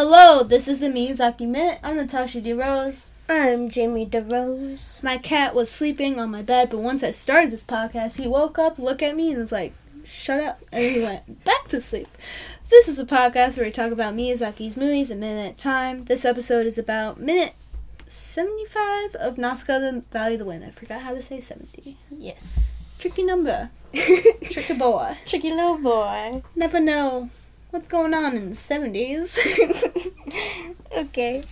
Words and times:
Hello, 0.00 0.44
this 0.44 0.68
is 0.68 0.78
the 0.78 0.86
Miyazaki 0.86 1.48
Minute. 1.48 1.80
I'm 1.82 1.96
Natasha 1.96 2.40
DeRose. 2.40 3.08
I'm 3.28 3.68
Jamie 3.68 4.06
DeRose. 4.06 5.02
My 5.02 5.18
cat 5.18 5.56
was 5.56 5.72
sleeping 5.72 6.20
on 6.20 6.30
my 6.30 6.40
bed, 6.40 6.70
but 6.70 6.78
once 6.78 7.02
I 7.02 7.10
started 7.10 7.50
this 7.50 7.64
podcast, 7.64 8.16
he 8.16 8.28
woke 8.28 8.60
up, 8.60 8.78
looked 8.78 9.02
at 9.02 9.16
me, 9.16 9.30
and 9.30 9.38
was 9.38 9.50
like, 9.50 9.72
shut 10.04 10.40
up. 10.40 10.62
And 10.70 10.84
he 10.84 11.02
went 11.02 11.44
back 11.44 11.64
to 11.70 11.80
sleep. 11.80 12.06
This 12.70 12.86
is 12.86 13.00
a 13.00 13.04
podcast 13.04 13.56
where 13.56 13.66
we 13.66 13.72
talk 13.72 13.90
about 13.90 14.14
Miyazaki's 14.14 14.76
movies 14.76 15.10
a 15.10 15.16
minute 15.16 15.48
at 15.48 15.54
a 15.54 15.56
time. 15.56 16.04
This 16.04 16.24
episode 16.24 16.68
is 16.68 16.78
about 16.78 17.18
minute 17.18 17.54
75 18.06 19.16
of 19.16 19.36
Nausicaa 19.36 19.80
the 19.80 20.04
Valley 20.12 20.34
of 20.34 20.38
the 20.38 20.44
Wind. 20.44 20.62
I 20.64 20.70
forgot 20.70 21.00
how 21.00 21.12
to 21.12 21.20
say 21.20 21.40
70. 21.40 21.98
Yes. 22.16 23.00
Tricky 23.02 23.24
number. 23.24 23.70
Tricky 23.94 24.74
boy. 24.74 25.16
Tricky 25.26 25.50
little 25.50 25.78
boy. 25.78 26.44
Never 26.54 26.78
know 26.78 27.30
what's 27.70 27.88
going 27.88 28.14
on 28.14 28.36
in 28.36 28.50
the 28.50 28.56
70s. 28.56 29.38
okay. 30.96 31.42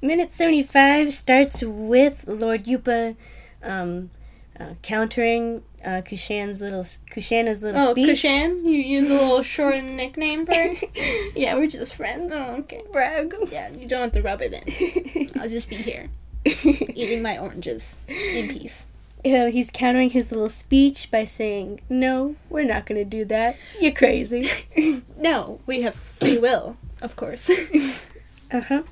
Minute 0.00 0.32
75 0.32 1.12
starts 1.12 1.62
with 1.62 2.26
Lord 2.28 2.64
Yupa 2.64 3.16
um, 3.62 4.10
uh, 4.58 4.74
countering 4.82 5.62
uh, 5.84 6.02
Kushan's 6.02 6.60
little 6.60 6.82
Kushana's 6.82 7.62
little 7.62 7.80
oh, 7.80 7.90
speech. 7.92 8.22
Kushan? 8.22 8.62
You 8.62 8.70
use 8.70 9.08
a 9.08 9.14
little 9.14 9.42
shortened 9.42 9.96
nickname 9.96 10.46
for 10.46 10.54
her? 10.54 10.74
yeah, 11.36 11.54
we're 11.54 11.68
just 11.68 11.94
friends. 11.94 12.32
Oh, 12.34 12.56
okay. 12.60 12.82
Brag. 12.92 13.34
Yeah, 13.50 13.68
you 13.70 13.86
don't 13.86 14.02
have 14.02 14.12
to 14.12 14.22
rub 14.22 14.40
it 14.42 14.52
in. 14.52 15.30
I'll 15.40 15.48
just 15.48 15.68
be 15.68 15.76
here 15.76 16.08
eating 16.44 17.22
my 17.22 17.38
oranges 17.38 17.98
in 18.08 18.48
peace. 18.48 18.86
Yeah, 19.24 19.48
he's 19.48 19.70
countering 19.70 20.10
his 20.10 20.30
little 20.30 20.48
speech 20.48 21.10
by 21.10 21.24
saying, 21.24 21.80
"No, 21.88 22.36
we're 22.48 22.64
not 22.64 22.86
going 22.86 22.98
to 22.98 23.04
do 23.04 23.24
that. 23.26 23.56
You're 23.80 23.92
crazy." 23.92 24.48
no, 25.16 25.60
we 25.66 25.82
have 25.82 25.94
free 25.94 26.38
will, 26.38 26.76
of 27.02 27.16
course. 27.16 27.50
uh 28.52 28.60
huh. 28.60 28.82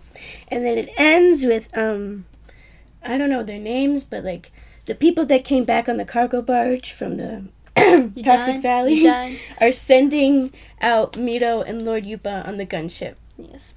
And 0.49 0.65
then 0.65 0.79
it 0.79 0.91
ends 0.97 1.45
with 1.45 1.77
um, 1.77 2.25
I 3.03 3.19
don't 3.19 3.31
know 3.31 3.43
their 3.43 3.59
names, 3.61 4.05
but 4.05 4.25
like 4.25 4.51
the 4.87 4.95
people 4.95 5.25
that 5.27 5.45
came 5.45 5.65
back 5.65 5.89
on 5.89 5.97
the 5.97 6.05
cargo 6.05 6.43
barge 6.43 6.93
from 6.93 7.17
the 7.17 7.45
Toxic 7.77 8.23
died? 8.23 8.63
Valley 8.63 9.39
are 9.61 9.73
sending 9.73 10.53
out 10.81 11.15
Mito 11.15 11.67
and 11.67 11.85
Lord 11.85 12.05
Yupa 12.05 12.47
on 12.47 12.57
the 12.57 12.67
gunship. 12.67 13.17
yes. 13.37 13.75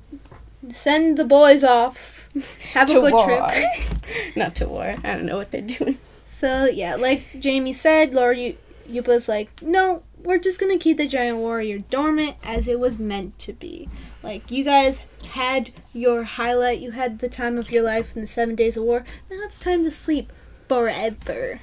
Send 0.70 1.17
the 1.17 1.26
boys 1.26 1.64
off. 1.64 2.30
Have 2.73 2.89
a 2.89 2.94
good 2.94 3.14
war. 3.14 3.26
trip. 3.26 4.36
Not 4.36 4.56
to 4.56 4.67
war. 4.67 4.95
I 5.04 5.14
don't 5.14 5.26
know 5.26 5.38
what 5.38 5.52
they're 5.52 5.61
doing. 5.61 5.98
So, 6.28 6.66
yeah, 6.66 6.95
like 6.95 7.23
Jamie 7.39 7.73
said, 7.73 8.14
Lord 8.14 8.38
y- 8.38 8.56
Yupa's 8.88 9.28
like, 9.28 9.50
no, 9.61 10.03
we're 10.22 10.38
just 10.38 10.59
gonna 10.59 10.78
keep 10.78 10.97
the 10.97 11.08
giant 11.08 11.38
warrior 11.38 11.80
dormant 11.80 12.36
as 12.44 12.67
it 12.67 12.80
was 12.80 13.00
meant 13.00 13.39
to 13.39 13.53
be. 13.53 13.89
Like, 14.22 14.52
you 14.52 14.64
guys 14.64 15.03
had 15.30 15.72
your 15.94 16.23
highlight, 16.23 16.80
you 16.80 16.92
had 16.92 17.20
the 17.20 17.30
time 17.30 17.58
of 17.58 17.72
your 17.72 17.83
life 17.83 18.16
in 18.16 18.22
the 18.22 18.28
seven 18.28 18.55
days 18.55 18.78
of 18.78 18.83
war. 18.83 19.03
Now 19.31 19.38
it's 19.44 19.59
time 19.59 19.83
to 19.83 19.92
sleep 19.92 20.31
forever. 20.67 21.59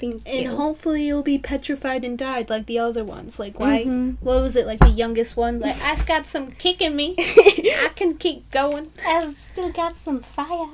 Thank 0.00 0.22
And 0.26 0.42
you. 0.42 0.50
hopefully 0.56 1.04
you'll 1.06 1.22
be 1.22 1.38
petrified 1.38 2.04
and 2.04 2.18
died 2.18 2.50
like 2.50 2.66
the 2.66 2.78
other 2.80 3.04
ones. 3.04 3.38
Like 3.38 3.58
why? 3.60 3.84
Mhm. 3.84 4.16
What 4.20 4.42
was 4.42 4.56
it? 4.56 4.66
Like 4.66 4.80
the 4.80 4.90
youngest 4.90 5.36
one? 5.36 5.60
Like 5.60 5.80
I 5.82 5.94
got 6.04 6.26
some 6.26 6.50
kick 6.52 6.82
in 6.82 6.96
me. 6.96 7.14
I 7.18 7.90
can 7.94 8.14
keep 8.14 8.50
going. 8.50 8.90
I 9.06 9.32
still 9.32 9.70
got 9.70 9.94
some 9.94 10.20
fire. 10.20 10.66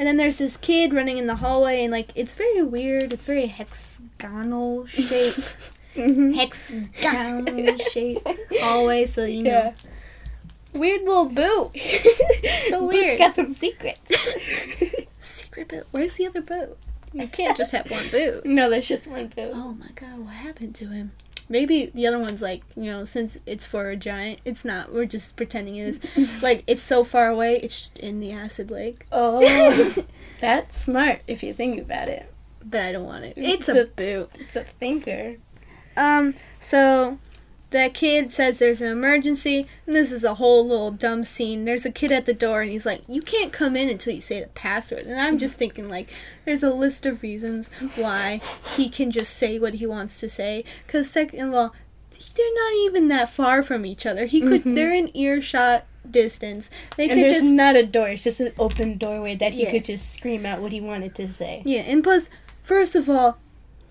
And 0.00 0.06
then 0.06 0.16
there's 0.16 0.38
this 0.38 0.56
kid 0.56 0.94
running 0.94 1.18
in 1.18 1.26
the 1.26 1.34
hallway, 1.36 1.82
and 1.84 1.92
like 1.92 2.10
it's 2.14 2.32
very 2.32 2.62
weird. 2.62 3.12
It's 3.12 3.22
very 3.24 3.46
hexagonal 3.46 4.86
shape, 4.86 5.34
Mm-hmm. 5.94 6.32
hexagonal 6.32 7.76
shape 7.92 8.26
hallway. 8.62 9.04
So 9.04 9.26
you 9.26 9.42
know, 9.42 9.50
Yeah. 9.50 9.72
weird 10.72 11.02
little 11.02 11.26
boot. 11.26 11.76
So 12.70 12.80
Boot's 12.80 12.94
weird. 12.94 13.18
got 13.18 13.34
some 13.34 13.50
secrets. 13.50 14.16
Secret 15.18 15.68
boot. 15.68 15.86
Where's 15.90 16.14
the 16.14 16.28
other 16.28 16.40
boot? 16.40 16.78
You 17.12 17.26
can't 17.28 17.54
just 17.56 17.72
have 17.72 17.90
one 17.90 18.08
boot. 18.08 18.46
no, 18.46 18.70
there's 18.70 18.88
just 18.88 19.06
one 19.06 19.26
boot. 19.26 19.50
Oh 19.52 19.74
my 19.74 19.90
god, 19.96 20.18
what 20.20 20.32
happened 20.32 20.74
to 20.76 20.86
him? 20.86 21.12
Maybe 21.50 21.86
the 21.86 22.06
other 22.06 22.18
one's 22.18 22.40
like, 22.40 22.62
you 22.76 22.84
know, 22.84 23.04
since 23.04 23.36
it's 23.44 23.66
for 23.66 23.90
a 23.90 23.96
giant, 23.96 24.38
it's 24.44 24.64
not. 24.64 24.92
We're 24.94 25.04
just 25.04 25.34
pretending 25.36 25.76
it 25.76 26.00
is. 26.16 26.42
like, 26.42 26.62
it's 26.66 26.80
so 26.80 27.04
far 27.04 27.28
away, 27.28 27.56
it's 27.56 27.74
just 27.74 27.98
in 27.98 28.20
the 28.20 28.30
acid 28.32 28.70
lake. 28.70 29.04
Oh, 29.12 29.94
that's 30.40 30.80
smart 30.80 31.20
if 31.26 31.42
you 31.42 31.52
think 31.52 31.78
about 31.80 32.08
it. 32.08 32.32
But 32.64 32.82
I 32.82 32.92
don't 32.92 33.04
want 33.04 33.24
it. 33.24 33.34
It's 33.36 33.68
It's 33.68 33.68
a 33.68 33.80
a- 33.82 33.84
boot. 33.86 34.30
It's 34.38 34.54
a 34.56 34.62
thinker. 34.64 35.36
Um, 35.96 36.34
so 36.60 37.18
that 37.70 37.94
kid 37.94 38.32
says 38.32 38.58
there's 38.58 38.80
an 38.80 38.90
emergency, 38.90 39.66
and 39.86 39.94
this 39.94 40.10
is 40.12 40.24
a 40.24 40.34
whole 40.34 40.66
little 40.66 40.90
dumb 40.90 41.22
scene. 41.24 41.64
There's 41.64 41.84
a 41.86 41.90
kid 41.92 42.10
at 42.12 42.26
the 42.26 42.34
door, 42.34 42.62
and 42.62 42.70
he's 42.70 42.84
like, 42.86 43.02
You 43.08 43.22
can't 43.22 43.52
come 43.52 43.76
in 43.76 43.88
until 43.88 44.12
you 44.14 44.20
say 44.20 44.40
the 44.40 44.48
password. 44.48 45.06
And 45.06 45.20
I'm 45.20 45.38
just 45.38 45.56
thinking, 45.56 45.88
like, 45.88 46.10
there's 46.44 46.62
a 46.62 46.74
list 46.74 47.06
of 47.06 47.22
reasons 47.22 47.70
why 47.96 48.40
he 48.76 48.88
can 48.88 49.10
just 49.10 49.36
say 49.36 49.58
what 49.58 49.74
he 49.74 49.86
wants 49.86 50.18
to 50.20 50.28
say. 50.28 50.64
Because, 50.86 51.08
second 51.10 51.40
of 51.48 51.54
all, 51.54 51.74
they're 52.36 52.54
not 52.54 52.74
even 52.84 53.08
that 53.08 53.30
far 53.30 53.62
from 53.62 53.86
each 53.86 54.04
other. 54.04 54.26
He 54.26 54.40
could, 54.40 54.64
Mhm. 54.64 54.74
they're 54.74 54.92
in 54.94 55.16
earshot 55.16 55.86
distance. 56.10 56.70
They 56.96 57.04
And 57.04 57.12
could 57.12 57.22
there's 57.24 57.40
just. 57.40 57.54
not 57.54 57.76
a 57.76 57.86
door. 57.86 58.08
It's 58.08 58.24
just 58.24 58.40
an 58.40 58.52
open 58.58 58.98
doorway 58.98 59.36
that 59.36 59.54
he 59.54 59.62
Yeah. 59.62 59.70
could 59.70 59.84
just 59.84 60.12
scream 60.12 60.44
out 60.44 60.60
what 60.60 60.72
he 60.72 60.80
wanted 60.80 61.14
to 61.16 61.32
say. 61.32 61.62
Yeah, 61.64 61.80
and 61.82 62.02
plus, 62.02 62.28
first 62.62 62.96
of 62.96 63.08
all, 63.08 63.38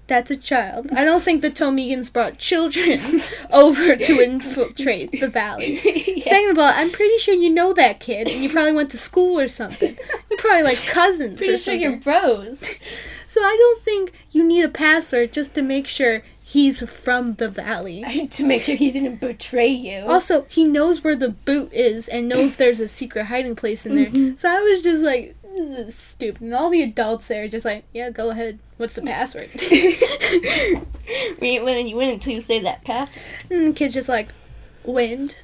that's 0.09 0.29
a 0.29 0.35
child. 0.35 0.89
I 0.91 1.05
don't 1.05 1.21
think 1.23 1.41
the 1.41 1.49
Tolmekians 1.49 2.11
brought 2.11 2.37
children 2.37 2.99
over 3.53 3.95
to 3.95 4.19
infiltrate 4.29 5.11
the 5.19 5.27
valley. 5.29 5.79
Yeah. 6.19 6.25
Second 6.33 6.51
of 6.51 6.59
all, 6.59 6.73
I'm 6.75 6.91
pretty 6.91 7.17
sure 7.19 7.33
you 7.33 7.49
know 7.49 7.71
that 7.73 8.01
kid, 8.01 8.27
and 8.27 8.43
you 8.43 8.49
probably 8.49 8.73
went 8.73 8.91
to 8.91 8.97
school 8.97 9.39
or 9.39 9.47
something. 9.47 9.95
You're 10.29 10.37
probably 10.39 10.63
like 10.63 10.79
cousins 10.85 11.37
Pretty 11.37 11.53
or 11.53 11.57
sure 11.57 11.73
something. 11.75 11.81
you're 11.81 11.95
bros. 11.97 12.75
So 13.27 13.41
I 13.41 13.55
don't 13.57 13.81
think 13.81 14.11
you 14.31 14.43
need 14.43 14.63
a 14.65 14.69
password 14.69 15.31
just 15.31 15.55
to 15.55 15.61
make 15.61 15.87
sure 15.87 16.23
he's 16.43 16.81
from 16.89 17.33
the 17.33 17.47
valley. 17.47 18.03
to 18.31 18.45
make 18.45 18.63
sure 18.63 18.75
he 18.75 18.91
didn't 18.91 19.21
betray 19.21 19.67
you. 19.69 20.01
Also, 20.07 20.45
he 20.49 20.65
knows 20.65 21.03
where 21.05 21.15
the 21.15 21.29
boot 21.29 21.71
is 21.71 22.07
and 22.09 22.27
knows 22.27 22.57
there's 22.57 22.81
a 22.81 22.89
secret 22.89 23.25
hiding 23.27 23.55
place 23.55 23.85
in 23.85 23.95
there. 23.95 24.07
Mhm. 24.07 24.37
So 24.39 24.49
I 24.49 24.59
was 24.59 24.81
just 24.81 25.01
like, 25.03 25.35
this 25.55 25.79
is 25.79 25.95
stupid. 25.95 26.41
And 26.41 26.53
all 26.53 26.69
the 26.69 26.81
adults 26.81 27.27
there 27.27 27.43
are 27.43 27.47
just 27.47 27.65
like, 27.65 27.83
yeah, 27.93 28.09
go 28.09 28.29
ahead. 28.29 28.59
What's 28.77 28.95
the 28.95 29.01
password? 29.01 29.49
we 31.41 31.49
ain't 31.49 31.65
letting 31.65 31.87
you 31.87 31.99
in 31.99 32.09
until 32.09 32.33
you 32.33 32.41
say 32.41 32.59
that 32.59 32.83
password. 32.83 33.23
and 33.49 33.67
the 33.69 33.73
kid's 33.73 33.93
just 33.93 34.09
like, 34.09 34.29
wind. 34.83 35.35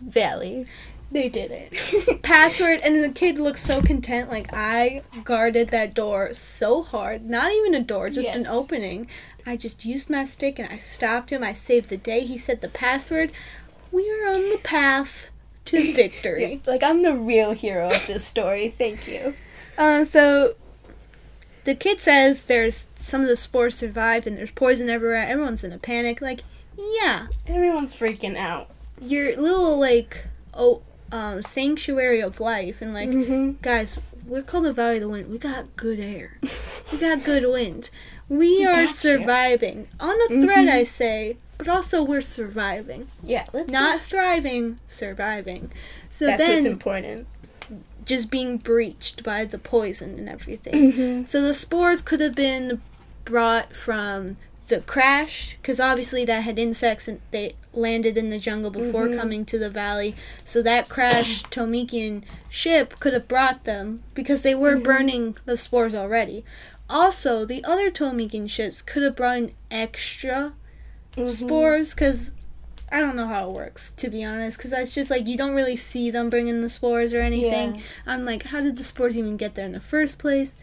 Valley. 0.00 0.66
They 1.10 1.28
did 1.28 1.52
it. 1.52 2.22
Password, 2.22 2.80
and 2.82 3.02
the 3.02 3.08
kid 3.08 3.38
looks 3.38 3.62
so 3.62 3.80
content. 3.80 4.30
Like, 4.30 4.52
I 4.52 5.02
guarded 5.22 5.68
that 5.68 5.94
door 5.94 6.34
so 6.34 6.82
hard. 6.82 7.24
Not 7.24 7.52
even 7.52 7.74
a 7.74 7.80
door, 7.80 8.10
just 8.10 8.30
an 8.30 8.46
opening. 8.46 9.06
I 9.46 9.56
just 9.56 9.84
used 9.84 10.10
my 10.10 10.24
stick 10.24 10.58
and 10.58 10.68
I 10.72 10.76
stopped 10.76 11.30
him. 11.30 11.44
I 11.44 11.52
saved 11.52 11.88
the 11.88 11.96
day. 11.96 12.20
He 12.20 12.36
said 12.36 12.60
the 12.60 12.68
password. 12.68 13.32
We 13.92 14.10
are 14.10 14.26
on 14.26 14.50
the 14.50 14.58
path 14.58 15.30
to 15.66 15.92
victory. 15.94 16.60
Like 16.66 16.82
I'm 16.82 17.02
the 17.02 17.14
real 17.14 17.52
hero 17.52 17.88
of 17.90 18.06
this 18.06 18.24
story. 18.24 18.68
Thank 18.68 19.06
you. 19.08 19.34
Uh, 19.78 20.04
so, 20.04 20.54
the 21.64 21.74
kid 21.74 22.00
says 22.00 22.44
there's 22.44 22.86
some 22.94 23.22
of 23.22 23.28
the 23.28 23.36
spores 23.36 23.74
survived 23.76 24.26
and 24.26 24.36
there's 24.38 24.50
poison 24.50 24.88
everywhere. 24.88 25.26
Everyone's 25.26 25.64
in 25.64 25.72
a 25.72 25.78
panic. 25.78 26.20
Like, 26.20 26.40
yeah, 27.02 27.26
Everyone's 27.46 27.94
freaking 27.96 28.36
out. 28.36 28.68
your 29.00 29.34
little, 29.36 29.78
like, 29.78 30.26
oh, 30.52 30.82
um, 31.10 31.42
sanctuary 31.42 32.20
of 32.20 32.38
life 32.40 32.80
and, 32.82 32.92
like, 32.94 33.08
Mm-hmm. 33.08 33.52
guys, 33.62 33.98
we're 34.26 34.42
called 34.42 34.64
the 34.66 34.72
Valley 34.72 34.96
of 34.96 35.02
the 35.02 35.08
Wind. 35.08 35.30
We 35.30 35.38
got 35.38 35.74
good 35.76 35.98
air. 36.00 36.38
We 36.92 36.98
got 36.98 37.24
good 37.24 37.44
wind. 37.50 37.90
We, 38.28 38.58
We 38.58 38.66
are 38.66 38.72
got 38.72 38.80
you. 38.82 38.86
surviving. 38.94 39.88
On 39.98 40.14
a 40.14 40.28
thread, 40.40 40.68
Mhm. 40.68 40.70
I 40.72 40.84
say, 40.84 41.36
but 41.58 41.68
also 41.68 42.02
we're 42.02 42.20
surviving. 42.20 43.08
Yeah, 43.22 43.46
let's 43.52 43.72
Not 43.72 44.00
thriving, 44.00 44.78
surviving. 44.86 45.70
So 46.10 46.26
That's 46.26 46.42
what's 46.46 46.66
important. 46.66 47.26
just 48.04 48.30
being 48.30 48.58
breached 48.58 49.22
by 49.24 49.44
the 49.44 49.58
poison 49.58 50.18
and 50.18 50.28
everything. 50.28 50.92
Mm-hmm. 50.92 51.24
So 51.24 51.40
the 51.40 51.54
spores 51.54 52.02
could 52.02 52.20
have 52.20 52.34
been 52.34 52.80
brought 53.24 53.74
from 53.74 54.36
the 54.68 54.80
crash, 54.80 55.56
because 55.60 55.78
obviously 55.78 56.24
that 56.24 56.42
had 56.42 56.58
insects 56.58 57.06
and 57.06 57.20
they 57.32 57.54
landed 57.74 58.16
in 58.16 58.30
the 58.30 58.38
jungle 58.38 58.70
before 58.70 59.08
Mhm. 59.08 59.16
coming 59.18 59.44
to 59.44 59.58
the 59.58 59.68
valley. 59.68 60.14
So 60.44 60.62
that 60.62 60.88
crashed 60.88 61.50
Tolmekian 61.50 62.22
ship 62.48 62.98
could 62.98 63.12
have 63.12 63.28
brought 63.28 63.64
them 63.64 64.02
because 64.14 64.40
they 64.40 64.54
were 64.54 64.76
Mhm. 64.76 64.82
burning 64.82 65.36
the 65.44 65.58
spores 65.58 65.94
already. 65.94 66.44
Also, 66.88 67.44
the 67.44 67.62
other 67.64 67.90
Tolmekian 67.90 68.48
ships 68.48 68.80
could 68.80 69.02
have 69.02 69.16
brought 69.16 69.36
in 69.36 69.52
extra 69.70 70.54
Mm-hmm. 71.16 71.28
spores 71.28 71.94
because 71.94 72.30
I 72.90 73.00
don't 73.00 73.16
know 73.16 73.26
how 73.28 73.48
it 73.48 73.52
works 73.56 73.90
to 73.92 74.08
be 74.10 74.24
honest. 74.24 74.58
Because 74.58 74.70
that's 74.72 74.94
just 74.94 75.10
like 75.10 75.26
you 75.28 75.36
don't 75.36 75.54
really 75.54 75.76
see 75.76 76.10
them 76.10 76.28
bringing 76.30 76.60
the 76.62 76.68
spores 76.68 77.14
or 77.14 77.20
anything. 77.20 77.76
Yeah. 77.76 77.80
I'm 78.06 78.24
like, 78.24 78.44
how 78.44 78.60
did 78.60 78.76
the 78.76 78.84
spores 78.84 79.16
even 79.16 79.36
get 79.36 79.54
there 79.54 79.66
in 79.66 79.72
the 79.72 79.80
first 79.80 80.18
place? 80.18 80.56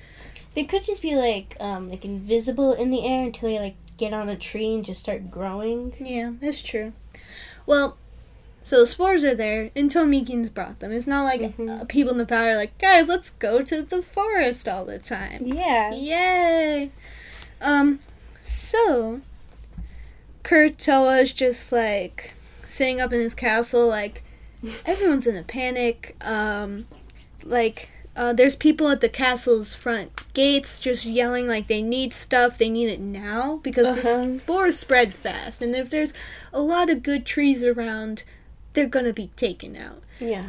They 0.53 0.65
could 0.65 0.83
just 0.83 1.01
be 1.01 1.15
like 1.15 1.55
um 1.59 1.89
like 1.89 2.03
invisible 2.03 2.73
in 2.73 2.89
the 2.89 3.05
air 3.05 3.23
until 3.25 3.49
they 3.49 3.59
like 3.59 3.75
get 3.97 4.13
on 4.13 4.27
a 4.29 4.35
tree 4.35 4.73
and 4.73 4.83
just 4.85 4.99
start 4.99 5.31
growing. 5.31 5.93
Yeah, 5.99 6.31
that's 6.41 6.61
true. 6.61 6.93
Well, 7.65 7.97
So 8.63 8.79
the 8.81 8.85
spores 8.85 9.23
are 9.23 9.33
there, 9.33 9.71
and 9.75 9.89
Tolmekians 9.89 10.53
brought 10.53 10.81
them. 10.81 10.91
It's 10.91 11.07
not 11.07 11.23
like 11.23 11.41
Mhm. 11.57 11.81
uh, 11.81 11.85
people 11.85 12.11
in 12.11 12.19
the 12.19 12.25
valley 12.25 12.49
are 12.51 12.55
like, 12.57 12.77
guys, 12.77 13.07
let's 13.07 13.31
go 13.31 13.63
to 13.63 13.81
the 13.81 14.03
forest 14.03 14.67
all 14.67 14.85
the 14.85 14.99
time. 14.99 15.41
Yeah. 15.43 15.91
Yay! 15.95 16.91
Um, 17.59 17.99
so 18.39 19.21
Kurotowa 20.43 21.21
is 21.23 21.33
just 21.33 21.71
like 21.71 22.31
sitting 22.65 22.99
up 23.01 23.11
in 23.13 23.19
his 23.19 23.33
castle, 23.35 23.87
like 23.87 24.23
everyone's 24.85 25.27
in 25.27 25.35
a 25.35 25.43
panic. 25.43 26.15
Um, 26.21 26.87
like 27.43 27.89
uh, 28.15 28.33
there's 28.33 28.55
people 28.55 28.89
at 28.89 29.01
the 29.01 29.09
castle's 29.09 29.73
front 29.75 30.11
gates 30.33 30.79
just 30.79 31.05
yelling 31.05 31.47
like 31.47 31.67
they 31.67 31.81
need 31.81 32.13
stuff, 32.13 32.57
they 32.57 32.69
need 32.69 32.89
it 32.89 32.99
now 32.99 33.59
because 33.63 33.87
Uh-huh. 33.97 34.25
the 34.25 34.39
spores 34.39 34.77
spread 34.79 35.13
fast, 35.13 35.61
and 35.61 35.75
if 35.75 35.89
there's 35.89 36.13
a 36.53 36.61
lot 36.61 36.89
of 36.89 37.03
good 37.03 37.25
trees 37.25 37.63
around, 37.63 38.23
they're 38.73 38.85
gonna 38.87 39.13
be 39.13 39.27
taken 39.35 39.75
out. 39.75 40.01
Yeah. 40.19 40.45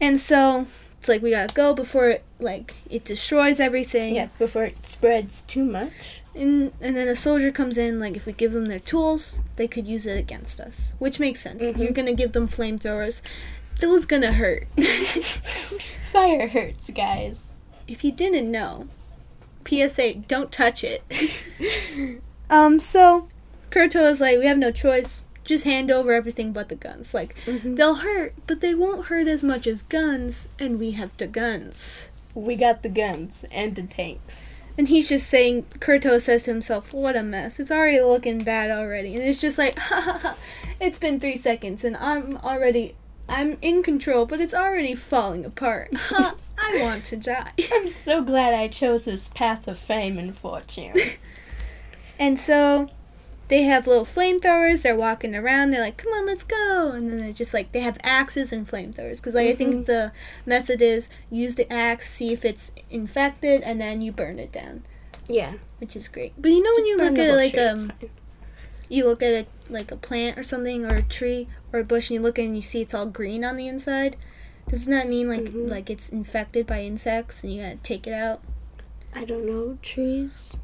And 0.00 0.18
so 0.18 0.66
it's 0.98 1.08
like 1.08 1.22
we 1.22 1.30
gotta 1.30 1.52
go 1.54 1.74
before 1.74 2.08
it 2.08 2.24
like 2.40 2.74
it 2.90 3.04
destroys 3.04 3.60
everything. 3.60 4.14
Yeah. 4.14 4.28
Before 4.38 4.64
it 4.64 4.86
spreads 4.86 5.42
too 5.46 5.64
much. 5.64 6.22
And 6.36 6.72
and 6.82 6.94
then 6.96 7.08
a 7.08 7.16
soldier 7.16 7.50
comes 7.50 7.78
in, 7.78 7.98
like 7.98 8.14
if 8.16 8.26
we 8.26 8.32
give 8.32 8.52
them 8.52 8.66
their 8.66 8.78
tools, 8.78 9.38
they 9.56 9.66
could 9.66 9.86
use 9.86 10.04
it 10.06 10.18
against 10.18 10.60
us. 10.60 10.92
Which 10.98 11.18
makes 11.18 11.40
sense. 11.40 11.62
Mhm. 11.62 11.78
You're 11.78 11.92
gonna 11.92 12.12
give 12.12 12.32
them 12.32 12.46
flamethrowers. 12.46 13.22
Those 13.80 14.04
gonna 14.04 14.32
hurt. 14.32 14.66
Fire 16.12 16.46
hurts, 16.48 16.90
guys. 16.90 17.44
if 17.88 18.02
you 18.04 18.10
didn't 18.12 18.50
know, 18.50 18.88
PSA, 19.64 20.14
don't 20.28 20.50
touch 20.50 20.82
it. 20.84 21.02
um, 22.50 22.80
so 22.80 23.28
Kurto 23.70 24.08
is 24.10 24.20
like, 24.20 24.38
we 24.38 24.46
have 24.46 24.58
no 24.58 24.70
choice. 24.70 25.22
Just 25.44 25.64
hand 25.64 25.90
over 25.92 26.12
everything 26.12 26.52
but 26.52 26.68
the 26.68 26.74
guns. 26.74 27.14
Like, 27.14 27.36
Mhm. 27.46 27.76
they'll 27.76 27.96
hurt, 27.96 28.34
but 28.48 28.60
they 28.60 28.74
won't 28.74 29.06
hurt 29.06 29.28
as 29.28 29.44
much 29.44 29.66
as 29.68 29.82
guns, 29.82 30.48
and 30.58 30.78
we 30.80 30.92
have 30.92 31.16
the 31.18 31.26
guns. 31.28 32.10
We 32.34 32.56
got 32.56 32.82
the 32.82 32.88
guns 32.88 33.44
and 33.52 33.76
the 33.76 33.82
tanks. 33.84 34.48
And 34.78 34.88
he's 34.88 35.08
just 35.08 35.26
saying, 35.26 35.64
Kurto 35.78 36.20
says 36.20 36.44
to 36.44 36.50
himself, 36.50 36.92
what 36.92 37.16
a 37.16 37.22
mess. 37.22 37.58
It's 37.58 37.70
already 37.70 38.00
looking 38.00 38.38
bad 38.44 38.70
already. 38.70 39.14
And 39.14 39.24
it's 39.24 39.40
just 39.40 39.58
like, 39.58 39.78
ha 39.78 40.00
ha 40.00 40.18
ha. 40.18 40.36
It's 40.80 40.98
been 40.98 41.18
three 41.18 41.36
seconds 41.36 41.84
and 41.84 41.96
I'm 41.96 42.36
already, 42.38 42.94
I'm 43.28 43.56
in 43.62 43.82
control, 43.82 44.26
but 44.26 44.40
it's 44.40 44.54
already 44.54 44.94
falling 44.94 45.44
apart. 45.44 45.90
Ha, 45.96 46.34
I 46.58 46.82
want 46.82 47.04
to 47.06 47.16
die. 47.16 47.52
I'm 47.72 47.88
so 47.88 48.22
glad 48.22 48.54
I 48.54 48.68
chose 48.68 49.04
this 49.04 49.28
path 49.28 49.68
of 49.68 49.78
fame 49.78 50.18
and 50.18 50.36
fortune. 50.36 50.94
And 52.18 52.40
so 52.40 52.90
they 53.48 53.62
have 53.62 53.86
little 53.86 54.04
flamethrowers. 54.04 54.82
They're 54.82 54.96
walking 54.96 55.34
around. 55.34 55.70
They're 55.70 55.80
like, 55.80 55.96
come 55.96 56.12
on, 56.12 56.26
let's 56.26 56.42
go. 56.44 56.92
And 56.92 57.08
then 57.08 57.18
they're 57.18 57.32
just 57.32 57.54
like, 57.54 57.72
they 57.72 57.80
have 57.80 57.98
axes 58.02 58.52
and 58.52 58.66
flamethrowers. 58.68 59.18
Because 59.18 59.34
like, 59.34 59.46
I 59.48 59.52
Mhm. 59.54 59.58
think 59.58 59.86
the 59.86 60.12
method 60.44 60.82
is 60.82 61.08
use 61.30 61.54
the 61.54 61.72
axe, 61.72 62.10
see 62.10 62.32
if 62.32 62.44
it's 62.44 62.72
infected, 62.90 63.62
and 63.62 63.80
then 63.80 64.00
you 64.02 64.12
burn 64.12 64.38
it 64.38 64.50
down. 64.52 64.82
yeah. 65.28 65.54
Which 65.78 65.94
is 65.96 66.08
great. 66.08 66.32
But 66.38 66.50
you 66.52 66.62
know 66.62 66.72
when 66.76 66.86
you 66.86 66.96
look 66.96 67.18
at 67.18 67.36
like 67.36 67.58
um 67.58 67.92
you 68.88 69.04
look 69.04 69.22
at 69.22 69.32
a 69.44 69.46
like 69.72 69.90
a 69.90 69.96
plant 69.96 70.38
or 70.38 70.42
something 70.42 70.84
or 70.86 70.94
a 70.94 71.02
tree 71.02 71.48
or 71.72 71.80
a 71.80 71.84
bush 71.84 72.08
and 72.08 72.14
you 72.14 72.20
look 72.22 72.38
and 72.38 72.54
you 72.56 72.62
see 72.62 72.80
it's 72.80 72.94
all 72.94 73.06
green 73.06 73.44
on 73.44 73.56
the 73.56 73.66
inside 73.68 74.16
doesn't 74.68 74.92
that 74.92 75.08
mean 75.08 75.28
like 75.28 75.42
Mhm. 75.42 75.68
like 75.68 75.90
it's 75.90 76.08
infected 76.08 76.66
by 76.66 76.80
insects 76.82 77.42
and 77.42 77.52
you 77.52 77.62
gotta 77.62 77.76
take 77.76 78.06
it 78.06 78.12
out 78.14 78.40
I 79.14 79.24
don't 79.24 79.44
know 79.44 79.76
trees. 79.82 80.56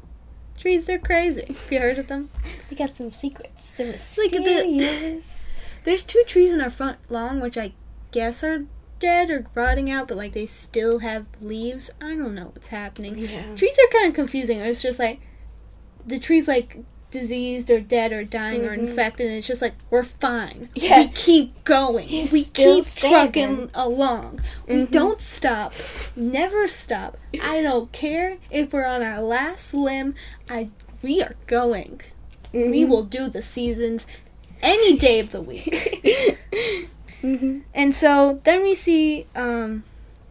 Trees 0.57 0.85
they're 0.85 0.99
crazy 0.99 1.45
have 1.47 1.71
you 1.71 1.79
heard 1.79 1.97
of 1.97 2.07
them 2.07 2.29
They 2.69 2.75
got 2.75 2.95
some 2.95 3.11
secrets. 3.11 3.71
They're 3.71 3.87
like 3.87 4.31
the- 4.31 4.39
mysterious. 4.39 5.43
there's 5.83 6.03
two 6.03 6.23
trees 6.27 6.51
in 6.51 6.61
our 6.61 6.69
front 6.69 6.97
lawn 7.09 7.39
which 7.41 7.57
i 7.57 7.73
guess 8.11 8.43
are 8.43 8.65
dead 8.99 9.29
or 9.29 9.45
rotting 9.55 9.89
out 9.91 10.07
but 10.07 10.15
like 10.17 10.33
they 10.33 10.45
still 10.45 10.99
have 10.99 11.25
leaves 11.41 11.89
i 12.01 12.09
don't 12.15 12.35
know 12.35 12.51
what's 12.53 12.67
happening 12.67 13.17
yeah. 13.17 13.53
trees 13.55 13.77
are 13.77 13.91
kind 13.91 14.07
of 14.07 14.13
confusing 14.13 14.59
it's 14.59 14.81
just 14.81 14.99
like 14.99 15.19
the 16.05 16.19
tree's 16.19 16.47
like 16.47 16.77
diseased 17.13 17.69
or 17.71 17.79
dead 17.79 18.11
or 18.11 18.23
dying 18.25 18.65
or 18.65 18.75
Mhm. 18.75 18.79
infected 18.89 19.27
and 19.27 19.35
it's 19.37 19.47
just 19.47 19.61
like 19.61 19.75
we're 19.89 20.03
fine 20.03 20.67
Yeah. 20.75 20.97
we 21.03 21.07
keep 21.09 21.63
going 21.63 22.07
He's 22.09 22.31
we 22.31 22.43
keep 22.43 22.83
standing. 22.83 23.11
trucking 23.47 23.69
along 23.73 24.41
we 24.67 24.75
Mhm. 24.75 24.91
don't 24.91 25.21
stop 25.21 25.73
never 26.17 26.67
stop 26.67 27.17
i 27.41 27.61
don't 27.61 27.91
care 27.93 28.37
if 28.51 28.73
we're 28.73 28.83
on 28.85 29.01
our 29.01 29.21
last 29.21 29.73
limb 29.73 30.15
i 30.49 30.67
we 31.01 31.21
are 31.21 31.35
going 31.47 32.01
we 32.51 32.83
Mhm. 32.83 32.89
will 32.89 33.03
do 33.03 33.29
the 33.29 33.41
seasons 33.41 34.05
any 34.61 34.97
day 34.97 35.19
of 35.19 35.31
the 35.31 35.41
week 35.41 36.37
Mhm. 37.23 37.61
and 37.73 37.95
so 37.95 38.41
then 38.43 38.63
we 38.63 38.75
see 38.75 39.27
um, 39.35 39.83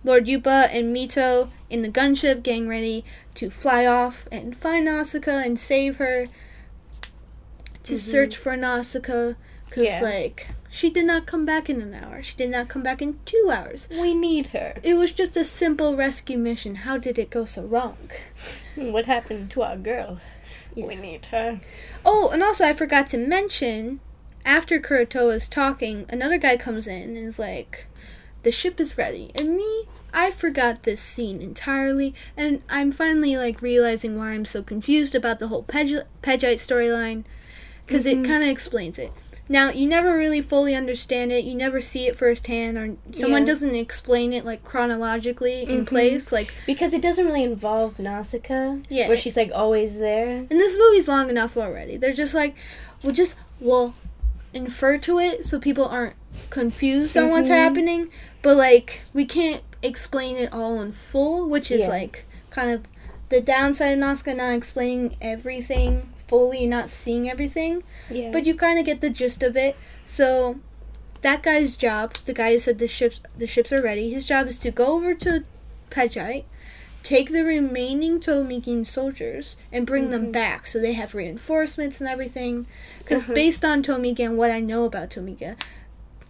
Lord 0.05 0.27
Yupa 0.27 0.69
and 0.73 0.95
Mito 0.95 1.49
in 1.71 1.83
the 1.83 1.89
gunship 1.89 2.43
getting 2.43 2.69
ready 2.69 3.05
to 3.35 3.49
fly 3.51 3.87
off 3.87 4.27
and 4.33 4.57
find 4.57 4.85
Nausicaa 4.85 5.39
and 5.47 5.59
save 5.59 5.97
her. 5.97 6.27
To 7.85 7.95
Mhm. 7.95 7.99
search 7.99 8.37
for 8.37 8.57
Nausicaa, 8.57 9.35
because 9.69 9.85
Yeah. 9.85 10.01
like 10.03 10.49
she 10.71 10.89
did 10.89 11.05
not 11.05 11.27
come 11.27 11.45
back 11.45 11.69
in 11.69 11.83
an 11.83 11.95
hour. 11.95 12.23
She 12.23 12.37
did 12.37 12.51
not 12.51 12.69
come 12.69 12.83
back 12.83 13.03
in 13.03 13.19
two 13.25 13.51
hours. 13.53 13.89
We 13.91 14.15
need 14.15 14.49
her. 14.49 14.75
It 14.83 14.95
was 14.95 15.11
just 15.11 15.37
a 15.37 15.45
simple 15.45 15.97
rescue 15.97 16.39
mission. 16.39 16.77
How 16.77 16.97
did 16.97 17.19
it 17.19 17.31
go 17.31 17.45
so 17.45 17.63
wrong? 17.63 17.99
What 18.77 19.05
happened 19.07 19.51
to 19.51 19.63
our 19.63 19.77
girl? 19.77 20.19
We 20.75 20.95
need 20.97 21.27
her. 21.27 21.61
Oh, 22.07 22.31
and 22.31 22.43
also 22.43 22.65
I 22.65 22.73
forgot 22.73 23.07
to 23.09 23.19
mention, 23.19 24.01
after 24.47 24.81
Kurotowa 24.81 25.35
is 25.37 25.47
talking, 25.49 26.07
another 26.09 26.39
guy 26.39 26.57
comes 26.57 26.87
in 26.87 27.17
and 27.17 27.27
is 27.27 27.39
like, 27.39 27.87
"The 28.45 28.51
ship 28.53 28.81
is 28.81 28.97
ready." 28.97 29.31
And 29.35 29.57
me, 29.57 29.85
I 30.15 30.31
forgot 30.31 30.85
this 30.85 31.03
scene 31.03 31.43
entirely, 31.43 32.15
and 32.37 32.63
I'm 32.71 32.93
finally 32.93 33.37
like 33.37 33.61
realizing 33.61 34.17
why 34.17 34.31
I'm 34.31 34.47
so 34.47 34.63
confused 34.63 35.15
about 35.15 35.39
the 35.39 35.49
whole 35.49 35.63
Peg- 35.65 36.07
Pejite 36.23 36.59
storyline, 36.59 37.25
because 37.87 38.05
Mhm. 38.05 38.25
it 38.25 38.27
kind 38.27 38.43
of 38.43 38.49
explains 38.49 38.99
it. 38.99 39.13
Now 39.49 39.71
you 39.71 39.89
never 39.89 40.17
really 40.17 40.41
fully 40.41 40.75
understand 40.75 41.33
it. 41.33 41.45
You 41.45 41.55
never 41.55 41.81
see 41.81 42.07
it 42.07 42.17
firsthand, 42.17 42.79
or 42.79 42.95
someone 43.11 43.43
Yeah. 43.43 43.47
doesn't 43.47 43.75
explain 43.75 44.33
it 44.33 44.45
like 44.45 44.65
chronologically 44.65 45.63
in 45.65 45.85
Mhm. 45.85 45.87
place. 45.87 46.33
Like, 46.33 46.55
Because 46.65 46.95
it 46.95 47.03
doesn't 47.03 47.27
really 47.27 47.43
involve 47.43 47.99
Nausicaa. 47.99 48.77
Yeah. 48.89 49.09
Where 49.09 49.17
she's 49.17 49.37
like 49.37 49.51
always 49.55 49.99
there. 49.99 50.29
And 50.49 50.49
this 50.61 50.79
movie's 50.79 51.09
long 51.09 51.29
enough 51.29 51.57
already. 51.57 51.97
They're 51.97 52.13
just 52.13 52.35
like, 52.35 52.55
we'll 53.03 53.13
just 53.13 53.35
we'll 53.61 53.95
infer 54.55 54.99
to 54.99 55.19
it 55.19 55.45
so 55.47 55.59
people 55.59 55.85
aren't 55.87 56.15
confused 56.51 57.17
on 57.17 57.31
what's 57.31 57.49
Mhm. 57.49 57.53
happening. 57.57 58.11
But 58.43 58.57
like, 58.57 59.01
we 59.13 59.25
can't 59.25 59.63
explain 59.83 60.37
it 60.37 60.53
all 60.53 60.81
in 60.81 60.93
full, 60.93 61.49
which 61.49 61.71
is 61.71 61.83
Yeah. 61.83 61.89
like 61.89 62.25
kind 62.51 62.71
of 62.71 62.83
the 63.29 63.41
downside 63.41 63.93
of 63.95 63.99
Nausicaa 63.99 64.35
not 64.35 64.55
explaining 64.55 65.17
everything 65.21 66.09
fully, 66.27 66.67
not 66.67 66.91
seeing 66.91 67.29
everything. 67.29 67.83
Yeah. 68.11 68.31
But 68.33 68.47
you 68.47 68.55
kind 68.55 68.79
of 68.79 68.85
get 68.85 69.01
the 69.01 69.11
gist 69.11 69.43
of 69.43 69.57
it. 69.57 69.77
So 70.05 70.59
that 71.23 71.43
guy's 71.43 71.77
job, 71.77 72.15
the 72.25 72.33
guy 72.33 72.53
who 72.53 72.59
said 72.59 72.79
the 72.79 72.87
ships 72.89 73.21
the 73.37 73.47
ships 73.47 73.73
are 73.73 73.83
ready, 73.83 74.11
his 74.11 74.25
job 74.25 74.47
is 74.49 74.59
to 74.61 74.71
go 74.71 74.87
over 74.97 75.15
to 75.15 75.45
Pejite, 75.91 76.45
take 77.03 77.31
the 77.33 77.45
remaining 77.45 78.19
Tolmekian 78.21 78.87
soldiers 78.87 79.57
and 79.73 79.87
bring 79.87 80.11
them 80.11 80.29
Mhm. 80.29 80.33
back 80.33 80.67
so 80.67 80.79
they 80.79 80.93
have 80.95 81.15
reinforcements 81.15 82.01
and 82.01 82.09
everything. 82.09 82.67
Because 82.99 83.23
Uh-huh. 83.25 83.35
based 83.35 83.65
on 83.65 83.83
Tolmekia 83.83 84.27
and 84.27 84.39
what 84.39 84.51
I 84.51 84.61
know 84.61 84.85
about 84.85 85.11
Tolmekia, 85.11 85.57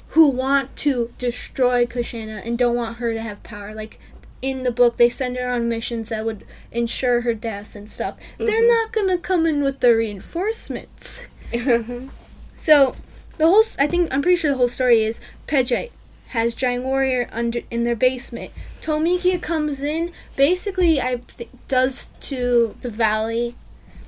who 0.09 0.27
want 0.29 0.75
to 0.77 1.13
destroy 1.19 1.87
Kushana 1.87 2.45
and 2.47 2.59
don't 2.59 2.77
want 2.77 2.99
her 2.99 3.15
to 3.15 3.21
have 3.21 3.43
power, 3.43 3.75
like 3.75 3.99
in 4.43 4.65
the 4.65 4.73
book 4.73 4.97
they 4.97 5.09
send 5.09 5.37
her 5.37 5.49
on 5.49 5.69
missions 5.69 6.09
that 6.11 6.25
would 6.25 6.45
ensure 6.73 7.21
her 7.23 7.33
death 7.35 7.75
and 7.77 7.89
stuff. 7.91 8.17
They're 8.39 8.63
Mhm. 8.63 8.69
not 8.69 8.93
gonna 8.93 9.19
come 9.19 9.47
in 9.47 9.63
with 9.63 9.81
the 9.81 9.95
reinforcements. 9.97 11.23
Mhm. 11.53 12.11
So 12.55 12.95
the 13.39 13.47
whole 13.47 13.65
I 13.79 13.87
think 13.87 14.13
I'm 14.13 14.21
pretty 14.23 14.37
sure 14.37 14.51
the 14.51 14.57
whole 14.57 14.69
story 14.69 15.05
is 15.05 15.21
Pejite 15.47 15.93
has 16.29 16.55
Giant 16.55 16.85
Warrior 16.85 17.29
under 17.33 17.61
in 17.71 17.85
their 17.85 17.95
basement. 17.97 18.51
Tolmekia 18.81 19.41
comes 19.41 19.83
in, 19.83 20.11
basically 20.35 21.01
I 21.01 21.21
th- 21.37 21.51
does 21.69 22.11
to 22.21 22.75
the 22.81 22.89
valley, 22.91 23.55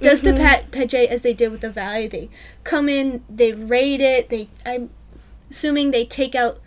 does 0.01 0.23
Mhm. 0.23 0.37
to 0.37 0.41
Pat 0.41 0.71
Pejite 0.73 1.09
as 1.11 1.23
they 1.23 1.33
did 1.35 1.51
with 1.53 1.61
the 1.61 1.71
valley. 1.71 2.07
They 2.09 2.29
come 2.65 2.89
in, 2.89 3.23
they 3.29 3.53
raid 3.53 4.01
it. 4.01 4.31
They 4.31 4.49
I'm 4.67 4.91
assuming 5.51 5.91
they 5.91 6.05
take 6.05 6.35
out 6.35 6.59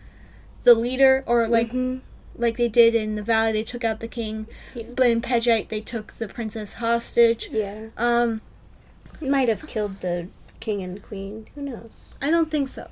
the 0.64 0.74
leader 0.76 1.24
or 1.26 1.48
like 1.48 1.72
Mhm. 1.72 2.02
Like 2.38 2.58
they 2.58 2.70
did 2.70 2.94
in 2.96 3.16
the 3.16 3.22
valley. 3.22 3.52
They 3.54 3.64
took 3.64 3.84
out 3.84 4.00
the 4.00 4.08
king, 4.08 4.48
Yeah. 4.76 4.86
but 4.96 5.10
in 5.10 5.22
Pejite 5.22 5.70
they 5.70 5.82
took 5.82 6.14
the 6.14 6.28
princess 6.28 6.76
hostage. 6.76 7.50
Yeah. 7.52 7.88
Um, 7.98 8.42
Might 9.22 9.50
have 9.50 9.66
killed 9.68 10.02
the 10.02 10.28
king 10.60 10.82
and 10.84 11.02
queen. 11.02 11.48
Who 11.56 11.62
knows? 11.62 12.16
I 12.22 12.30
don't 12.30 12.52
think 12.52 12.68
so. 12.68 12.90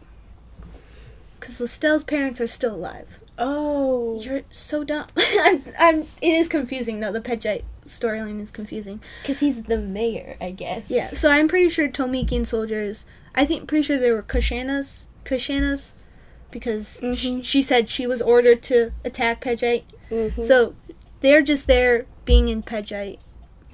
Because 1.40 1.60
Lastelle's 1.62 2.04
parents 2.04 2.42
are 2.42 2.48
still 2.48 2.74
alive. 2.76 3.20
Oh. 3.38 4.20
You're 4.22 4.42
so 4.50 4.84
dumb. 4.84 5.08
I'm, 5.18 5.62
I'm, 5.78 6.02
it 6.22 6.30
is 6.30 6.48
confusing 6.48 7.00
though. 7.02 7.12
The 7.12 7.22
Pejite 7.22 7.64
storyline 7.86 8.40
is 8.42 8.50
confusing. 8.50 9.02
Because 9.22 9.40
he's 9.40 9.64
the 9.64 9.78
mayor, 9.78 10.38
I 10.42 10.52
guess. 10.52 10.90
Yeah, 10.90 11.10
so 11.10 11.30
I'm 11.30 11.48
pretty 11.48 11.70
sure 11.70 11.88
Tolmekian 11.88 12.46
soldiers. 12.48 13.06
I 13.36 13.46
think 13.46 13.68
pretty 13.68 13.84
sure 13.84 14.00
they 14.00 14.12
were 14.12 14.24
Kushana's 14.24 15.06
Kushana's 15.26 15.94
because 16.52 17.00
sh- 17.16 17.28
Mhm. 17.28 17.44
she 17.44 17.62
said 17.62 17.90
she 17.90 18.08
was 18.08 18.22
ordered 18.22 18.62
to 18.64 18.92
attack 19.04 19.42
Pejite. 19.44 19.84
Mhm. 20.12 20.44
So 20.44 20.76
they're 21.22 21.42
just 21.42 21.68
there 21.68 22.06
being 22.26 22.50
in 22.50 22.62
Pejite. 22.64 23.20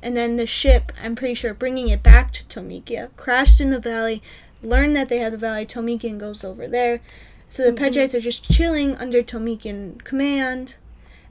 And 0.03 0.17
then 0.17 0.37
the 0.37 0.45
ship, 0.47 0.91
I'm 1.01 1.15
pretty 1.15 1.35
sure, 1.35 1.53
bringing 1.53 1.89
it 1.89 2.01
back 2.01 2.31
to 2.33 2.43
Tolmekia, 2.45 3.09
crashed 3.17 3.61
in 3.61 3.69
the 3.69 3.79
valley, 3.79 4.21
learned 4.63 4.95
that 4.95 5.09
they 5.09 5.19
had 5.19 5.33
the 5.33 5.37
valley, 5.37 5.65
Tolmekian 5.65 6.17
goes 6.17 6.43
over 6.43 6.67
there. 6.67 7.01
So 7.49 7.65
the. 7.65 7.73
Pejites 7.73 8.13
are 8.13 8.19
just 8.19 8.49
chilling 8.51 8.95
under 8.95 9.21
Tolmekian 9.21 10.03
command. 10.03 10.75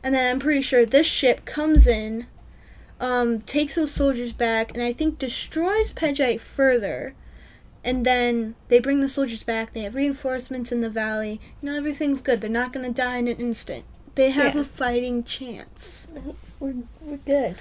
And 0.03 0.15
then 0.15 0.31
I'm 0.31 0.39
pretty 0.39 0.63
sure 0.63 0.87
this 0.87 1.07
ship 1.07 1.45
comes 1.45 1.87
in, 1.87 2.27
um, 3.01 3.41
takes 3.41 3.75
those 3.75 3.91
soldiers 3.91 4.33
back, 4.33 4.73
and 4.73 4.83
I 4.83 4.93
think 4.93 5.19
destroys 5.19 5.93
Pejite 5.93 6.41
further. 6.41 7.15
And 7.83 8.05
then 8.05 8.55
they 8.69 8.79
bring 8.79 9.01
the 9.01 9.09
soldiers 9.09 9.43
back. 9.43 9.73
They 9.73 9.81
have 9.81 9.95
reinforcements 9.95 10.71
in 10.71 10.81
the 10.83 10.91
valley. 10.91 11.41
You 11.63 11.71
know, 11.71 11.77
everything's 11.77 12.21
good. 12.21 12.41
They're 12.41 12.51
not 12.51 12.73
going 12.73 12.87
to 12.87 12.93
die 12.93 13.17
in 13.17 13.29
an 13.29 13.39
instant. 13.39 13.85
They 14.17 14.31
have 14.31 14.55
Yeah. 14.55 14.61
a 14.63 14.65
fighting 14.65 15.25
chance. 15.25 16.07
we're, 16.59 16.75
we're 17.01 17.17
good. 17.19 17.57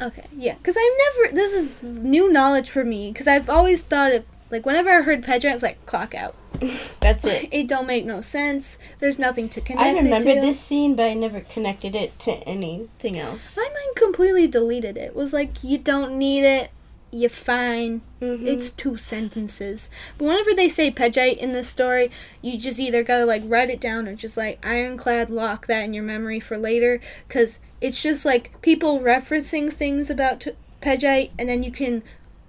Okay, 0.00 0.24
yeah, 0.34 0.54
because 0.54 0.76
I've 0.76 1.22
never. 1.22 1.34
This 1.34 1.52
is 1.52 1.82
new 1.82 2.32
knowledge 2.32 2.70
for 2.70 2.84
me 2.84 3.12
because 3.12 3.28
I've 3.28 3.50
always 3.50 3.82
thought 3.82 4.12
of 4.12 4.24
like 4.50 4.64
whenever 4.64 4.88
I 4.90 5.02
heard 5.02 5.22
Pedro, 5.22 5.50
it's 5.52 5.62
like 5.62 5.84
clock 5.84 6.14
out. 6.14 6.34
That's 7.00 7.24
it. 7.24 7.48
It 7.52 7.68
don't 7.68 7.86
make 7.86 8.04
no 8.06 8.20
sense. 8.22 8.78
There's 8.98 9.18
nothing 9.18 9.48
to 9.50 9.60
connect 9.60 9.82
I 9.96 9.98
remember 10.00 10.34
this 10.40 10.58
scene, 10.58 10.94
but 10.96 11.04
I 11.06 11.14
never 11.14 11.40
connected 11.40 11.94
it 11.94 12.18
to 12.20 12.32
anything 12.48 13.18
else. 13.18 13.56
My 13.56 13.62
mind 13.72 13.96
completely 13.96 14.46
deleted 14.46 14.96
it. 14.96 15.00
it. 15.10 15.16
Was 15.16 15.32
like 15.32 15.62
you 15.62 15.76
don't 15.78 16.18
need 16.18 16.44
it. 16.44 16.70
You're 17.12 17.28
fine. 17.30 18.02
Mhm. 18.20 18.46
It's 18.46 18.70
two 18.70 18.96
sentences. 18.96 19.90
But 20.16 20.26
whenever 20.26 20.54
they 20.54 20.68
say 20.68 20.90
Pejite 20.92 21.38
in 21.38 21.50
this 21.50 21.68
story, 21.68 22.10
you 22.40 22.56
just 22.56 22.78
either 22.78 23.02
gotta 23.02 23.24
like 23.24 23.42
write 23.44 23.68
it 23.70 23.80
down 23.80 24.06
or 24.06 24.14
just 24.14 24.36
like 24.36 24.64
ironclad 24.64 25.28
lock 25.30 25.66
that 25.66 25.84
in 25.84 25.92
your 25.94 26.04
memory 26.04 26.38
for 26.38 26.56
later. 26.56 27.00
Because 27.26 27.58
it's 27.80 28.00
just 28.00 28.24
like 28.24 28.60
people 28.62 29.00
referencing 29.00 29.72
things 29.72 30.08
about 30.08 30.40
t- 30.42 30.52
Pejite 30.80 31.30
and 31.38 31.48
then 31.48 31.62
you 31.64 31.72
can 31.72 32.02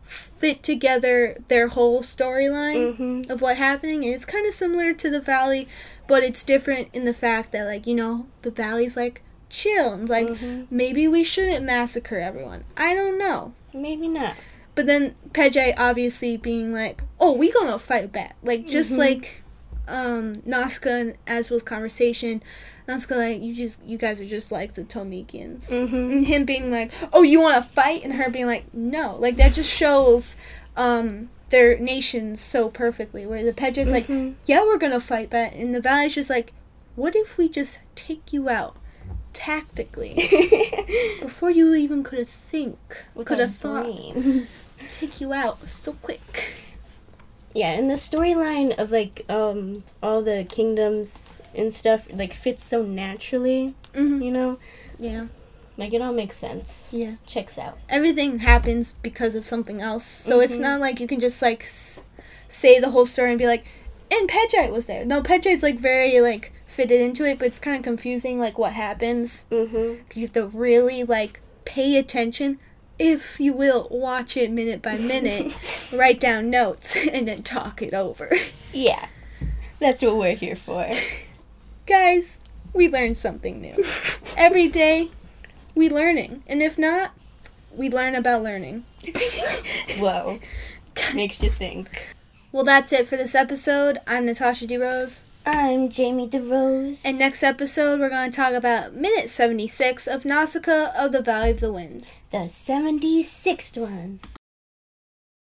fit 0.04 0.62
together 0.62 1.38
their 1.48 1.70
whole 1.70 2.02
storyline 2.02 2.98
Mhm. 2.98 3.30
of 3.30 3.42
what 3.42 3.58
happening. 3.58 4.04
And 4.06 4.14
it's 4.14 4.26
kind 4.26 4.46
of 4.46 4.54
similar 4.54 4.94
to 4.94 5.10
the 5.10 5.20
Valley, 5.22 5.68
but 6.08 6.24
it's 6.24 6.44
different 6.44 6.90
in 6.94 7.06
the 7.06 7.14
fact 7.14 7.52
that 7.54 7.66
like, 7.66 7.88
you 7.88 7.96
know, 7.96 8.28
the 8.44 8.52
Valley's 8.52 8.96
like 8.98 9.22
chill 9.50 9.94
and 9.94 10.08
like 10.10 10.28
Mhm. 10.28 10.68
maybe 10.70 11.08
we 11.08 11.24
shouldn't 11.24 11.66
massacre 11.66 12.20
everyone. 12.20 12.64
I 12.78 12.94
don't 12.94 13.18
know. 13.18 13.54
Maybe 13.74 14.08
not. 14.10 14.36
But 14.76 14.86
then 14.86 15.16
Pejite 15.34 15.74
obviously 15.78 16.38
being 16.38 16.72
like, 16.74 17.02
"Oh, 17.20 17.34
we 17.34 17.52
gonna 17.52 17.78
fight 17.80 18.12
back," 18.12 18.36
like 18.44 18.66
just 18.68 18.94
Mhm. 18.94 18.98
like 18.98 19.44
um 19.88 20.36
Nausicaa 20.46 20.90
and 20.90 21.16
Asbel's 21.28 21.64
conversation. 21.64 22.42
Nausicaa 22.88 23.16
like, 23.18 23.42
"You 23.42 23.54
just, 23.54 23.84
you 23.84 23.98
guys 23.98 24.22
are 24.22 24.26
just 24.26 24.52
like 24.52 24.74
the 24.74 24.84
Tolmekians," 24.84 25.70
Mm-hmm. 25.70 25.96
and 26.12 26.26
him 26.26 26.46
being 26.46 26.72
like, 26.72 26.92
"Oh, 27.12 27.22
you 27.24 27.40
want 27.42 27.56
to 27.62 27.70
fight?" 27.70 28.04
and 28.04 28.14
her 28.14 28.30
being 28.30 28.48
like, 28.48 28.74
"No," 28.74 29.18
like 29.20 29.36
that 29.38 29.54
just 29.54 29.70
shows 29.70 30.36
um 30.78 31.30
their 31.50 31.78
nations 31.78 32.40
so 32.40 32.70
perfectly. 32.70 33.26
Where 33.26 33.44
the 33.44 33.52
Pejite's 33.54 33.92
like, 33.92 34.08
Mhm. 34.08 34.36
"Yeah, 34.46 34.64
we're 34.64 34.78
gonna 34.78 35.02
fight 35.02 35.30
back," 35.30 35.54
and 35.56 35.76
the 35.76 35.82
Valley's 35.82 36.16
just 36.16 36.30
like, 36.30 36.54
"What 36.96 37.14
if 37.16 37.38
we 37.38 37.50
just 37.50 37.80
take 37.96 38.32
you 38.32 38.48
out?" 38.50 38.76
Tactically, 39.34 40.16
before 41.22 41.50
you 41.52 41.74
even 41.74 42.04
could 42.04 42.20
have 42.20 42.28
think, 42.30 42.78
could 43.26 43.40
have 43.40 43.56
thought, 43.56 43.86
take 44.92 45.22
you 45.22 45.34
out 45.34 45.68
so 45.70 45.94
quick. 45.94 46.64
Yeah, 47.54 47.72
and 47.72 47.90
the 47.90 47.96
storyline 47.96 48.78
of 48.78 48.92
like 48.92 49.26
um 49.30 49.84
all 50.04 50.22
the 50.22 50.46
kingdoms 50.48 51.40
and 51.56 51.74
stuff 51.74 52.08
like 52.12 52.34
fits 52.34 52.64
so 52.64 52.84
naturally, 52.84 53.74
Mm-hmm. 53.94 54.22
you 54.22 54.32
know? 54.32 54.58
Yeah, 55.00 55.28
Like 55.78 55.94
it 55.94 56.02
all 56.02 56.14
makes 56.14 56.38
sense. 56.38 56.90
yeah. 56.92 57.16
Checks 57.26 57.58
out. 57.58 57.78
Everything 57.90 58.40
happens 58.40 58.94
because 59.02 59.36
of 59.36 59.46
something 59.46 59.82
else, 59.82 60.06
so 60.06 60.40
it's 60.40 60.58
Mhm. 60.58 60.62
not 60.62 60.80
like 60.82 61.00
you 61.00 61.08
can 61.08 61.20
just 61.20 61.42
like 61.42 61.64
s- 61.64 62.04
say 62.48 62.80
the 62.80 62.92
whole 62.92 63.06
story 63.06 63.30
and 63.32 63.40
be 63.40 63.48
like, 63.48 63.66
"And 64.12 64.30
Pejite 64.30 64.72
was 64.72 64.86
there." 64.86 65.04
No, 65.06 65.22
Pejite's 65.22 65.64
like 65.64 65.80
very 65.80 66.22
like 66.22 66.54
fitted 66.72 67.02
into 67.02 67.26
it, 67.26 67.38
but 67.38 67.48
it's 67.48 67.60
kind 67.60 67.78
of 67.78 67.84
confusing 67.84 68.40
like 68.40 68.58
what 68.58 68.74
happens. 68.74 69.46
Mm-hmm. 69.52 70.04
You 70.14 70.22
have 70.22 70.34
to 70.34 70.48
really 70.48 71.04
like 71.04 71.42
pay 71.66 71.98
attention. 71.98 72.60
If 72.98 73.40
you 73.40 73.54
will, 73.54 73.88
watch 73.92 74.38
it 74.38 74.52
minute 74.52 74.82
by 74.82 74.98
minute, 74.98 75.92
write 75.96 76.20
down 76.20 76.50
notes, 76.50 76.96
and 77.12 77.28
then 77.28 77.44
talk 77.44 77.82
it 77.82 77.94
over. 77.94 78.32
Yeah. 78.72 79.08
That's 79.80 80.02
what 80.02 80.18
we're 80.18 80.36
here 80.36 80.56
for. 80.56 80.90
Guys, 81.88 82.40
we 82.74 82.88
learn 82.88 83.16
something 83.16 83.60
new. 83.60 83.84
Every 84.38 84.68
day, 84.68 85.10
we 85.76 85.90
learning. 85.90 86.44
And 86.48 86.62
if 86.62 86.78
not, 86.78 87.12
we 87.76 87.90
learn 87.90 88.16
about 88.16 88.44
learning. 88.44 88.86
Whoa. 89.98 90.40
Makes 91.14 91.42
you 91.42 91.50
think. 91.50 91.90
Well, 92.52 92.64
that's 92.64 92.94
it 92.94 93.08
for 93.08 93.18
this 93.18 93.34
episode. 93.34 93.98
I'm 94.06 94.26
Natasha 94.26 94.68
DeRose. 94.68 95.24
I'm 95.46 95.90
Jamie 95.90 96.30
DeRose. 96.30 97.02
And 97.04 97.18
next 97.18 97.42
episode, 97.42 98.00
we're 98.00 98.10
going 98.10 98.30
to 98.30 98.36
talk 98.36 98.54
about 98.54 98.94
minute 98.94 99.28
76 99.28 100.06
of 100.06 100.24
Nausicaa 100.24 100.92
of 100.96 101.12
the 101.12 101.22
Valley 101.22 101.50
of 101.50 101.60
the 101.60 101.74
Wind. 101.74 102.12
the 102.32 102.46
76th 102.46 103.76
one. 103.76 104.20